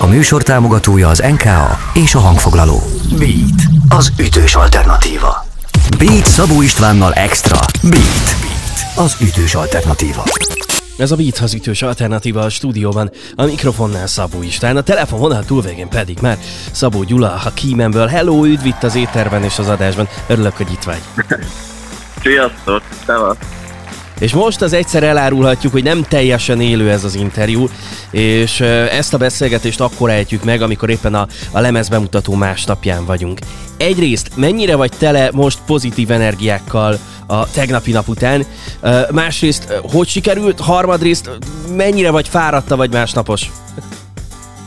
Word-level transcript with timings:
A 0.00 0.06
műsor 0.06 0.42
támogatója 0.42 1.08
az 1.08 1.18
NKA 1.18 1.78
és 1.94 2.14
a 2.14 2.18
hangfoglaló. 2.18 2.82
Beat, 3.18 3.62
az 3.88 4.12
ütős 4.18 4.54
alternatíva. 4.54 5.46
Beat 5.98 6.26
Szabó 6.26 6.62
Istvánnal 6.62 7.12
Extra. 7.12 7.58
Beat, 7.82 8.36
Beat 8.40 9.06
az 9.06 9.16
ütős 9.20 9.54
alternatíva. 9.54 10.22
Ez 10.96 11.10
a 11.10 11.16
Beat 11.16 11.38
az 11.38 11.54
ütős 11.54 11.82
alternatíva 11.82 12.40
a 12.40 12.48
stúdióban, 12.48 13.10
a 13.34 13.44
mikrofonnál 13.44 14.06
Szabó 14.06 14.42
István, 14.42 14.76
a 14.76 14.80
telefon 14.80 15.18
vonal 15.18 15.44
túlvégén 15.44 15.88
pedig 15.88 16.18
már 16.20 16.38
Szabó 16.70 17.02
Gyula, 17.02 17.40
a 17.44 17.50
Kímenből. 17.54 18.06
Hello, 18.06 18.44
üdv 18.44 18.66
itt 18.66 18.82
az 18.82 18.94
éterben 18.94 19.44
és 19.44 19.58
az 19.58 19.68
adásban. 19.68 20.08
Örülök, 20.26 20.56
hogy 20.56 20.72
itt 20.72 20.82
vagy. 20.82 21.00
Sziasztok, 22.22 22.82
szevasz! 23.06 23.57
És 24.18 24.32
most 24.32 24.62
az 24.62 24.72
egyszer 24.72 25.02
elárulhatjuk, 25.02 25.72
hogy 25.72 25.82
nem 25.82 26.02
teljesen 26.02 26.60
élő 26.60 26.90
ez 26.90 27.04
az 27.04 27.14
interjú, 27.14 27.68
és 28.10 28.60
ezt 28.60 29.14
a 29.14 29.18
beszélgetést 29.18 29.80
akkor 29.80 30.10
ejtjük 30.10 30.44
meg, 30.44 30.62
amikor 30.62 30.90
éppen 30.90 31.14
a, 31.14 31.26
a 31.50 31.60
lemez 31.60 31.88
bemutató 31.88 32.34
másnapján 32.34 33.04
vagyunk. 33.04 33.38
Egyrészt 33.76 34.30
mennyire 34.34 34.76
vagy 34.76 34.92
tele 34.98 35.30
most 35.32 35.58
pozitív 35.66 36.10
energiákkal 36.10 36.98
a 37.26 37.50
tegnapi 37.50 37.90
nap 37.90 38.08
után, 38.08 38.44
másrészt 39.10 39.80
hogy 39.92 40.08
sikerült, 40.08 40.60
harmadrészt 40.60 41.30
mennyire 41.76 42.10
vagy 42.10 42.28
fáradta 42.28 42.76
vagy 42.76 42.92
másnapos? 42.92 43.50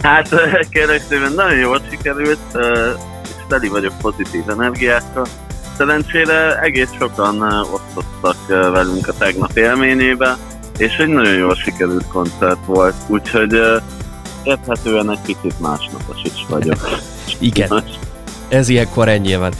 Hát 0.02 0.30
kérlek 0.70 1.04
szépen, 1.10 1.34
nagyon 1.34 1.60
jól 1.60 1.82
sikerült, 1.90 2.40
és 3.24 3.44
teli 3.48 3.68
vagyok 3.68 3.94
pozitív 4.02 4.50
energiákkal 4.50 5.26
szerencsére 5.78 6.60
egész 6.60 6.90
sokan 7.00 7.42
osztottak 7.72 8.48
velünk 8.48 9.08
a 9.08 9.14
tegnap 9.18 9.58
élményébe, 9.58 10.38
és 10.78 10.98
egy 10.98 11.08
nagyon 11.08 11.34
jól 11.34 11.56
sikerült 11.56 12.08
koncert 12.08 12.66
volt, 12.66 12.96
úgyhogy 13.08 13.62
érthetően 14.44 15.12
egy 15.12 15.22
kicsit 15.26 15.60
másnapos 15.60 16.22
is 16.24 16.46
vagyok. 16.50 16.90
Igen. 17.40 17.84
Ez 18.50 18.70
ilyenkor 18.70 19.08
ennyi 19.08 19.36
van. 19.36 19.54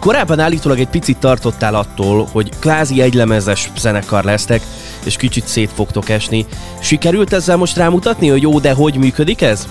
Korábban 0.00 0.38
állítólag 0.38 0.78
egy 0.78 0.88
picit 0.88 1.18
tartottál 1.18 1.74
attól, 1.74 2.28
hogy 2.32 2.50
kvázi 2.60 3.00
egylemezes 3.00 3.70
zenekar 3.78 4.24
lesztek, 4.24 4.60
és 5.04 5.16
kicsit 5.16 5.46
szét 5.46 5.70
fogtok 5.74 6.08
esni. 6.08 6.46
Sikerült 6.80 7.32
ezzel 7.32 7.56
most 7.56 7.76
rámutatni, 7.76 8.28
hogy 8.28 8.42
jó, 8.42 8.58
de 8.60 8.72
hogy 8.72 8.96
működik 8.96 9.42
ez? 9.42 9.68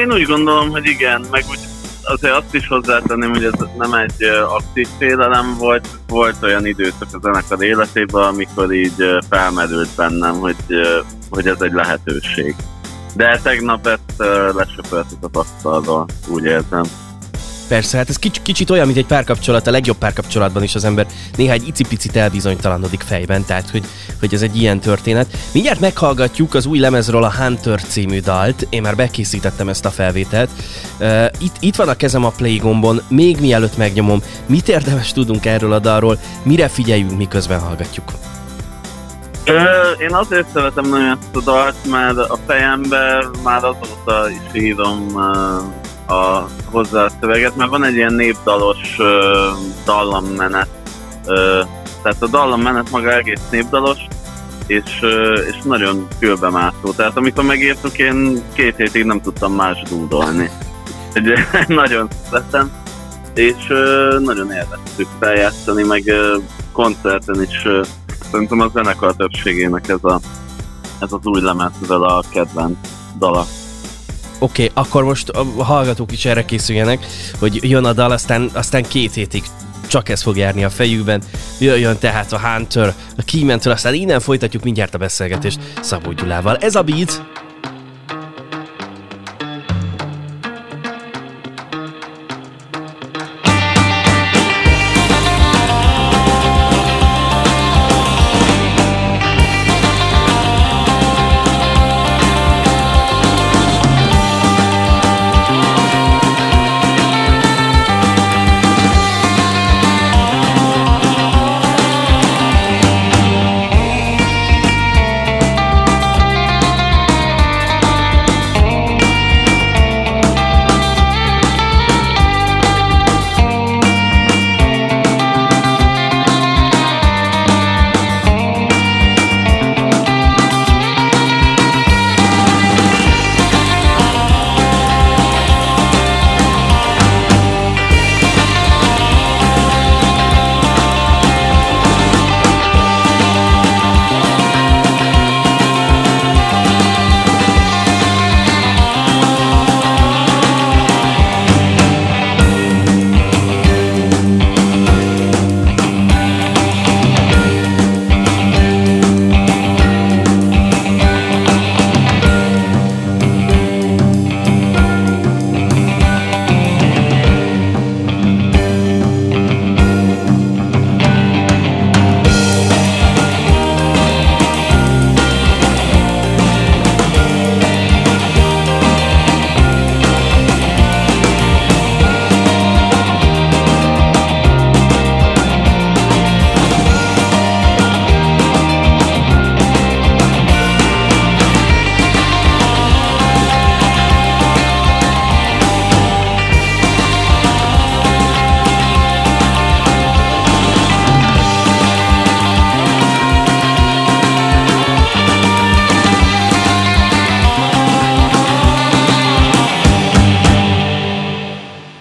Én 0.00 0.12
úgy 0.12 0.22
gondolom, 0.22 0.70
hogy 0.70 0.86
igen, 0.86 1.24
meg 1.30 1.44
úgy 1.50 1.58
azért 2.10 2.34
azt 2.34 2.54
is 2.54 2.66
hozzátenném, 2.66 3.30
hogy 3.30 3.44
ez 3.44 3.66
nem 3.76 3.94
egy 3.94 4.22
aktív 4.48 4.88
félelem 4.98 5.56
volt, 5.58 5.88
volt 6.08 6.42
olyan 6.42 6.66
időszak 6.66 7.08
a 7.12 7.18
zenekar 7.22 7.62
életében, 7.62 8.22
amikor 8.22 8.72
így 8.72 9.20
felmerült 9.28 9.88
bennem, 9.96 10.34
hogy, 10.34 10.56
hogy 11.30 11.46
ez 11.46 11.60
egy 11.60 11.72
lehetőség. 11.72 12.54
De 13.14 13.40
tegnap 13.42 13.86
ezt 13.86 14.28
lesöpöltük 14.54 15.18
a 15.20 15.38
asztalról, 15.38 16.06
úgy 16.28 16.44
érzem. 16.44 16.84
Persze, 17.70 17.96
hát 17.96 18.08
ez 18.08 18.16
kics- 18.16 18.42
kicsit 18.42 18.70
olyan, 18.70 18.86
mint 18.86 18.98
egy 18.98 19.06
párkapcsolat, 19.06 19.66
a 19.66 19.70
legjobb 19.70 19.96
párkapcsolatban 19.96 20.62
is 20.62 20.74
az 20.74 20.84
ember 20.84 21.06
néha 21.36 21.52
egy 21.52 21.66
icipicit 21.66 22.16
elbizonytalanodik 22.16 23.00
fejben, 23.00 23.44
tehát 23.44 23.70
hogy, 23.70 23.84
hogy 24.20 24.34
ez 24.34 24.42
egy 24.42 24.56
ilyen 24.56 24.80
történet. 24.80 25.36
Mindjárt 25.52 25.80
meghallgatjuk 25.80 26.54
az 26.54 26.66
új 26.66 26.78
lemezről 26.78 27.24
a 27.24 27.32
Hunter 27.32 27.82
című 27.82 28.20
dalt, 28.20 28.66
én 28.70 28.82
már 28.82 28.96
bekészítettem 28.96 29.68
ezt 29.68 29.84
a 29.84 29.90
felvételt. 29.90 30.50
Uh, 31.00 31.24
itt, 31.38 31.56
itt 31.60 31.76
van 31.76 31.88
a 31.88 31.94
kezem 31.94 32.24
a 32.24 32.30
play 32.30 32.56
gombon, 32.56 33.00
még 33.08 33.40
mielőtt 33.40 33.76
megnyomom, 33.76 34.22
mit 34.46 34.68
érdemes 34.68 35.12
tudunk 35.12 35.46
erről 35.46 35.72
a 35.72 35.78
dalról, 35.78 36.18
mire 36.42 36.68
figyeljünk, 36.68 37.16
miközben 37.16 37.60
hallgatjuk. 37.60 38.12
Én 39.98 40.14
azért 40.14 40.46
szeretem 40.52 40.88
nagyon 40.88 41.18
ezt 41.20 41.36
a 41.36 41.40
dalt, 41.40 41.90
mert 41.90 42.18
a 42.18 42.38
fejemben 42.46 43.30
már 43.44 43.64
azóta 43.64 44.30
is 44.30 44.62
írom 44.62 45.06
a, 46.10 46.48
hozzá 46.64 47.04
a 47.04 47.10
szöveget, 47.20 47.56
mert 47.56 47.70
van 47.70 47.84
egy 47.84 47.94
ilyen 47.94 48.12
népdalos 48.12 48.98
uh, 48.98 49.06
dallammenet, 49.84 50.68
uh, 51.26 51.66
tehát 52.02 52.22
a 52.22 52.26
dallammenet 52.26 52.90
maga 52.90 53.16
egész 53.16 53.48
népdalos, 53.50 53.98
és, 54.66 54.98
uh, 55.02 55.38
és 55.48 55.56
nagyon 55.64 56.06
fülbemászó. 56.18 56.92
Tehát 56.96 57.16
amikor 57.16 57.44
megírtuk, 57.44 57.98
én 57.98 58.42
két 58.52 58.76
hétig 58.76 59.04
nem 59.04 59.20
tudtam 59.20 59.52
más 59.52 59.82
dúdolni. 59.88 60.50
Egy, 61.12 61.32
nagyon 61.82 62.08
szeretem, 62.30 62.70
és 63.34 63.68
uh, 63.68 64.18
nagyon 64.18 64.52
élveztük 64.52 65.08
feljátszani, 65.18 65.82
meg 65.82 66.02
uh, 66.06 66.42
koncerten 66.72 67.42
is 67.42 67.64
uh, 67.64 67.86
szerintem 68.30 68.60
a 68.60 68.68
zenekar 68.68 69.14
többségének 69.14 69.88
ez, 69.88 70.04
a, 70.04 70.20
ez 71.00 71.12
az 71.12 71.26
új 71.26 71.40
lemezvel 71.40 72.02
a 72.02 72.22
kedvenc 72.32 72.76
dala. 73.18 73.44
Oké, 74.42 74.62
okay, 74.62 74.82
akkor 74.82 75.04
most 75.04 75.28
a 75.28 75.64
hallgatók 75.64 76.12
is 76.12 76.24
erre 76.24 76.44
készüljenek, 76.44 77.06
hogy 77.38 77.58
jön 77.62 77.84
a 77.84 77.92
dal, 77.92 78.10
aztán, 78.10 78.50
aztán 78.54 78.82
két 78.82 79.12
hétig 79.14 79.42
csak 79.86 80.08
ez 80.08 80.22
fog 80.22 80.36
járni 80.36 80.64
a 80.64 80.70
fejükben. 80.70 81.22
Jöjjön 81.58 81.98
tehát 81.98 82.32
a 82.32 82.38
Hunter, 82.38 82.94
a 83.16 83.22
Keymentől, 83.24 83.72
aztán 83.72 83.94
innen 83.94 84.20
folytatjuk 84.20 84.62
mindjárt 84.62 84.94
a 84.94 84.98
beszélgetést 84.98 85.60
Szabó 85.80 86.12
Gyulával. 86.12 86.56
Ez 86.56 86.74
a 86.74 86.82
Beat, 86.82 87.22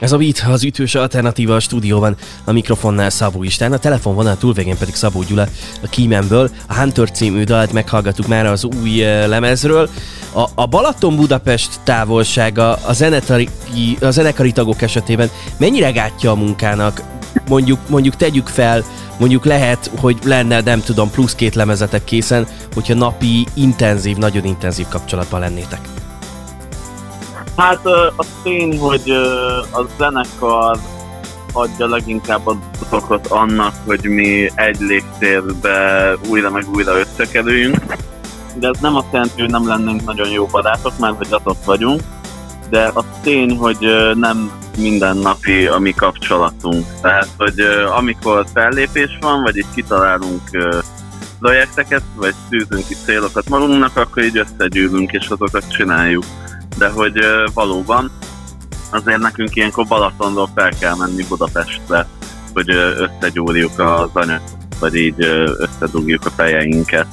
Ez 0.10 0.16
a 0.16 0.18
Beat, 0.18 0.44
az 0.48 0.64
ütős 0.64 0.96
alternatíva 0.96 1.56
a 1.56 1.60
stúdióban, 1.60 2.16
a 2.44 2.52
mikrofonnál 2.52 3.10
Szabó 3.10 3.44
Istán, 3.44 3.74
a 3.74 3.78
telefonvonal 3.78 4.38
túlvégén 4.38 4.78
pedig 4.78 4.96
Szabó 4.96 5.24
Gyula 5.24 5.48
a 5.84 5.88
Kímenből. 5.90 6.50
A 6.68 6.80
Hunter 6.80 7.12
című 7.12 7.44
dalt 7.44 7.72
meghallgattuk 7.72 8.28
már 8.28 8.46
az 8.46 8.64
új 8.64 9.04
eh, 9.04 9.28
lemezről. 9.28 9.90
A, 10.34 10.46
a 10.56 10.66
Balaton-Budapest 10.66 11.80
távolsága 11.84 12.74
a, 12.74 12.94
zenetari, 12.94 13.50
a 14.02 14.10
zenekari 14.10 14.52
tagok 14.52 14.82
esetében 14.82 15.30
mennyire 15.58 15.92
gátja 15.92 16.32
a 16.32 16.36
munkának? 16.36 17.02
Mondjuk, 17.48 17.80
mondjuk 17.90 18.16
tegyük 18.16 18.48
fel, 18.48 18.84
mondjuk 19.20 19.46
lehet, 19.46 19.92
hogy 20.00 20.18
lenne, 20.24 20.62
nem 20.62 20.82
tudom, 20.82 21.10
plusz 21.10 21.36
két 21.36 21.56
lemezetek 21.56 22.04
készen, 22.04 22.48
hogyha 22.74 22.94
napi 22.94 23.48
intenzív, 23.54 24.18
nagyon 24.18 24.46
intenzív 24.46 24.88
kapcsolatban 24.88 25.40
lennétek. 25.40 25.99
Hát 27.60 27.86
a 28.16 28.26
tény, 28.44 28.78
hogy 28.78 29.10
a 29.72 29.86
zenekar 29.98 30.78
adja 31.54 31.88
leginkább 31.88 32.48
a 32.48 32.58
dolgot 32.90 33.28
annak, 33.28 33.74
hogy 33.86 34.04
mi 34.04 34.50
egy 34.56 34.80
légtérbe 34.80 36.14
újra 36.30 36.50
meg 36.50 36.66
újra 36.74 37.00
összekerüljünk. 37.00 37.78
De 38.56 38.68
ez 38.68 38.80
nem 38.82 38.96
azt 38.96 39.08
jelenti, 39.12 39.42
hogy 39.42 39.50
nem 39.50 39.68
lennénk 39.68 40.06
nagyon 40.06 40.30
jó 40.30 40.46
barátok, 40.46 41.00
mert 41.00 41.16
hogy 41.16 41.28
azok 41.30 41.66
vagyunk. 41.66 42.02
De 42.70 42.92
a 42.94 43.04
tény, 43.22 43.58
hogy 43.58 43.78
nem 44.14 44.52
mindennapi 44.78 45.68
a 45.68 45.80
mi 45.80 45.92
kapcsolatunk. 45.92 46.86
Tehát, 47.02 47.28
hogy 47.38 47.60
amikor 47.98 48.46
fellépés 48.54 49.18
van, 49.22 49.42
vagy 49.42 49.58
itt 49.58 49.74
kitalálunk 49.74 50.42
projekteket, 51.40 52.04
vagy 52.16 52.34
tűzünk 52.50 52.88
ki 52.88 52.96
célokat 53.06 53.50
magunknak, 53.50 53.98
akkor 53.98 54.24
így 54.24 54.38
összegyűlünk 54.38 55.12
és 55.12 55.28
azokat 55.28 55.72
csináljuk 55.72 56.24
de 56.80 56.90
hogy 56.90 57.20
valóban 57.54 58.12
azért 58.90 59.20
nekünk 59.20 59.56
ilyenkor 59.56 59.86
Balatonról 59.88 60.50
fel 60.56 60.72
kell 60.80 60.96
menni 60.96 61.24
Budapestre, 61.24 62.08
hogy 62.54 62.70
összegyúrjuk 62.98 63.80
az 63.80 64.10
anyag, 64.14 64.42
vagy 64.80 64.96
így 64.96 65.26
összedugjuk 65.58 66.26
a 66.26 66.30
fejeinket. 66.30 67.08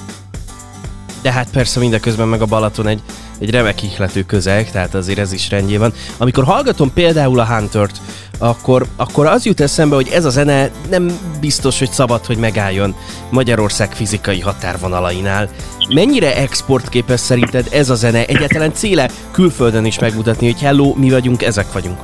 De 1.23 1.33
hát 1.33 1.51
persze 1.51 1.81
mindeközben 1.81 2.29
meg 2.29 2.43
a 2.43 2.47
Balaton 2.47 2.87
egy, 2.87 3.03
egy 3.39 3.51
remek 3.51 3.83
ihlető 3.83 4.23
közeg, 4.23 4.71
tehát 4.71 4.95
azért 4.95 5.19
ez 5.19 5.33
is 5.33 5.51
rendjén. 5.51 5.93
Amikor 6.17 6.45
hallgatom 6.45 6.93
például 6.93 7.39
a 7.39 7.47
Huntert, 7.47 8.01
akkor, 8.39 8.87
akkor 8.97 9.27
az 9.27 9.45
jut 9.45 9.61
eszembe, 9.61 9.95
hogy 9.95 10.09
ez 10.09 10.25
a 10.25 10.31
zene 10.31 10.71
nem 10.91 11.19
biztos, 11.41 11.79
hogy 11.79 11.91
szabad, 11.91 12.27
hogy 12.27 12.37
megálljon 12.37 12.95
Magyarország 13.31 13.93
fizikai 13.93 14.41
határvonalainál. 14.41 15.49
Mennyire 15.95 16.37
exportképes 16.37 17.21
szerinted 17.21 17.67
ez 17.71 17.91
a 17.91 17.95
zene? 17.95 18.27
Egyáltalán 18.27 18.73
céle 18.75 19.11
külföldön 19.31 19.85
is 19.85 19.99
megmutatni, 19.99 20.53
hogy 20.53 20.61
hello, 20.61 20.95
mi 20.95 21.11
vagyunk, 21.11 21.43
ezek 21.43 21.73
vagyunk? 21.73 21.99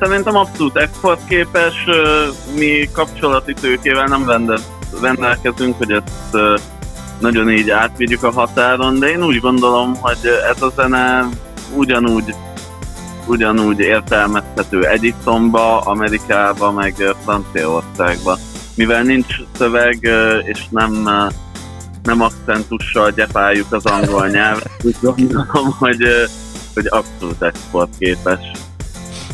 Szerintem 0.00 0.36
abszolút 0.36 0.76
exportképes, 0.76 1.74
mi 2.56 2.88
kapcsolati 2.92 3.54
tőkével 3.60 4.04
nem 4.06 4.50
rendelkezünk, 5.00 5.76
hogy 5.76 5.90
ezt 5.90 6.60
nagyon 7.22 7.50
így 7.50 7.70
átvigyük 7.70 8.22
a 8.22 8.30
határon, 8.30 8.98
de 8.98 9.08
én 9.08 9.24
úgy 9.24 9.40
gondolom, 9.40 9.94
hogy 10.00 10.18
ez 10.54 10.62
a 10.62 10.72
zene 10.76 11.28
ugyanúgy 11.74 12.34
ugyanúgy 13.26 13.78
értelmezhető 13.78 14.86
Egyiptomba, 14.86 15.78
Amerikába, 15.78 16.70
meg 16.70 16.94
Franciaországba. 17.24 18.38
Mivel 18.74 19.02
nincs 19.02 19.34
szöveg, 19.56 20.08
és 20.44 20.60
nem, 20.70 20.92
nem 22.02 22.20
akcentussal 22.20 23.10
gyepáljuk 23.10 23.72
az 23.72 23.86
angol 23.86 24.28
nyelvet, 24.38 24.70
úgy 24.82 24.96
gondolom, 25.00 25.74
hogy, 25.78 26.04
hogy 26.74 26.86
abszolút 26.88 27.42
exportképes. 27.42 28.40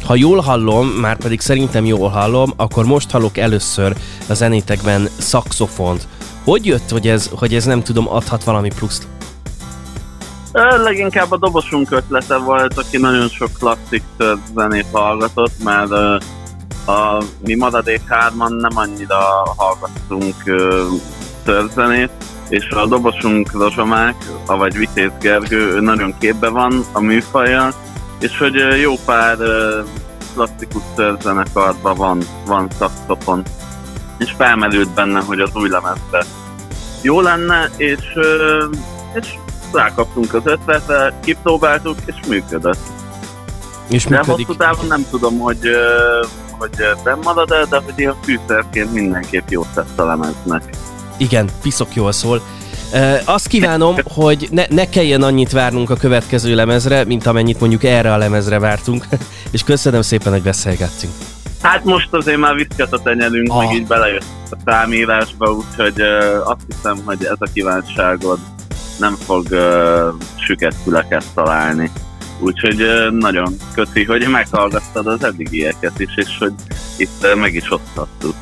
Ha 0.04 0.14
jól 0.14 0.40
hallom, 0.40 0.88
már 0.88 1.16
pedig 1.16 1.40
szerintem 1.40 1.84
jól 1.84 2.08
hallom, 2.08 2.52
akkor 2.56 2.84
most 2.84 3.10
hallok 3.10 3.36
először 3.36 3.96
a 4.28 4.34
zenétekben 4.34 5.08
szakszofont. 5.18 6.08
Hogy 6.48 6.66
jött, 6.66 6.88
hogy 6.90 7.08
ez, 7.08 7.30
hogy 7.38 7.54
ez 7.54 7.64
nem 7.64 7.82
tudom, 7.82 8.08
adhat 8.08 8.44
valami 8.44 8.70
pluszt? 8.78 9.06
Leginkább 10.82 11.30
a 11.30 11.36
dobosunk 11.36 11.90
ötlete 11.90 12.36
volt, 12.36 12.78
aki 12.78 12.96
nagyon 12.96 13.28
sok 13.28 13.50
klasszik 13.58 14.02
zenét 14.54 14.86
hallgatott, 14.92 15.62
mert 15.64 15.90
a, 16.86 17.22
mi 17.44 17.54
maradék 17.54 18.00
hárman 18.08 18.52
nem 18.52 18.76
annyira 18.76 19.18
hallgattunk 19.56 20.34
zenét, 21.74 22.10
és 22.48 22.68
a 22.68 22.86
dobosunk 22.86 23.52
Rozsomák, 23.52 24.16
vagy 24.46 24.76
Vitéz 24.76 25.12
Gergő, 25.20 25.74
ő 25.74 25.80
nagyon 25.80 26.14
képbe 26.18 26.48
van 26.48 26.84
a 26.92 27.00
műfajjal, 27.00 27.74
és 28.20 28.38
hogy 28.38 28.54
jó 28.80 28.94
pár 29.04 29.36
klasszikus 30.34 30.82
zenekarban 31.22 31.96
van, 31.96 32.22
van 32.46 32.68
szakszopon, 32.78 33.42
és 34.18 34.34
felmerült 34.36 34.94
benne, 34.94 35.20
hogy 35.20 35.40
az 35.40 35.50
új 35.54 35.68
lemezbe 35.68 36.24
jó 37.02 37.20
lenne, 37.20 37.70
és, 37.76 38.04
és 39.14 39.34
rákaptunk 39.72 40.34
az 40.34 40.42
ötletre, 40.44 41.18
kipróbáltuk, 41.24 41.96
és 42.04 42.14
működött. 42.28 42.78
És 43.88 44.04
de 44.04 44.16
működik. 44.16 44.46
hosszú 44.46 44.58
távon 44.58 44.86
nem 44.86 45.06
tudom, 45.10 45.38
hogy, 45.38 45.60
hogy 46.50 46.70
nem 47.04 47.18
marad 47.22 47.50
el, 47.50 47.64
de 47.64 47.80
hogy 47.84 47.94
ilyen 47.96 48.14
fűszerként 48.22 48.92
mindenképp 48.92 49.48
jó 49.48 49.64
tett 49.74 49.98
a 49.98 50.04
lemeznek. 50.04 50.62
Igen, 51.16 51.48
piszok 51.62 51.94
jól 51.94 52.12
szól. 52.12 52.42
Uh, 52.92 53.20
azt 53.24 53.46
kívánom, 53.46 53.96
hogy 54.04 54.48
ne, 54.50 54.64
ne 54.68 54.88
kelljen 54.88 55.22
annyit 55.22 55.52
várnunk 55.52 55.90
a 55.90 55.96
következő 55.96 56.54
lemezre, 56.54 57.04
mint 57.04 57.26
amennyit 57.26 57.60
mondjuk 57.60 57.84
erre 57.84 58.12
a 58.12 58.16
lemezre 58.16 58.58
vártunk, 58.58 59.06
és 59.50 59.62
köszönöm 59.62 60.02
szépen, 60.02 60.32
hogy 60.32 60.42
beszélgettünk. 60.42 61.12
Hát 61.62 61.84
most 61.84 62.08
azért 62.12 62.38
már 62.38 62.54
viszket 62.54 62.92
a 62.92 62.98
tenyelünk, 62.98 63.52
ah. 63.52 63.64
meg 63.64 63.74
így 63.74 63.86
belejött 63.86 64.24
a 64.50 64.56
számírásba, 64.64 65.50
úgyhogy 65.50 66.00
uh, 66.02 66.50
azt 66.50 66.64
hiszem, 66.66 66.98
hogy 67.04 67.24
ez 67.24 67.36
a 67.38 67.46
kívánságod 67.52 68.38
nem 68.98 69.14
fog 69.14 69.46
uh, 69.50 69.60
süket 70.36 70.74
füleket 70.84 71.24
találni. 71.34 71.90
Úgyhogy 72.40 72.82
uh, 72.82 73.10
nagyon 73.10 73.56
köszi, 73.74 74.04
hogy 74.04 74.28
meghallgattad 74.28 75.06
az 75.06 75.24
eddigieket 75.24 76.00
is, 76.00 76.16
és 76.16 76.36
hogy 76.38 76.52
itt 76.96 77.22
uh, 77.22 77.34
meg 77.34 77.54
is 77.54 77.72
osztattuk. 77.72 78.34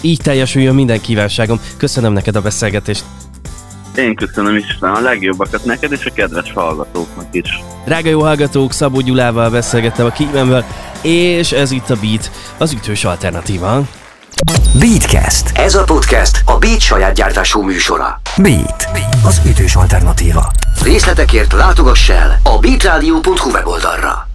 Így 0.00 0.20
teljesüljön 0.22 0.74
minden 0.74 1.00
kívánságom. 1.00 1.60
Köszönöm 1.76 2.12
neked 2.12 2.36
a 2.36 2.40
beszélgetést. 2.40 3.04
Én 3.96 4.14
köszönöm 4.14 4.56
is 4.56 4.76
a 4.80 5.00
legjobbakat 5.00 5.64
neked 5.64 5.92
és 5.92 6.06
a 6.06 6.12
kedves 6.12 6.52
hallgatóknak 6.52 7.26
is. 7.30 7.62
Drága 7.84 8.08
jó 8.08 8.20
hallgatók, 8.20 8.72
Szabó 8.72 9.00
Gyulával 9.00 9.50
beszélgettem 9.50 10.06
a 10.06 10.10
Kímenből, 10.10 10.64
és 11.02 11.52
ez 11.52 11.70
itt 11.70 11.90
a 11.90 11.96
Beat, 12.00 12.30
az 12.58 12.72
ütős 12.72 13.04
alternatíva. 13.04 13.82
Beatcast. 14.78 15.58
Ez 15.58 15.74
a 15.74 15.84
podcast 15.84 16.42
a 16.46 16.58
Beat 16.58 16.80
saját 16.80 17.14
gyártású 17.14 17.62
műsora. 17.62 18.20
Beat. 18.36 18.88
Az 19.24 19.40
ütős 19.46 19.74
alternatíva. 19.74 20.52
Részletekért 20.82 21.52
látogass 21.52 22.08
el 22.08 22.40
a 22.42 22.58
beatradio.hu 22.58 23.50
weboldalra. 23.50 24.31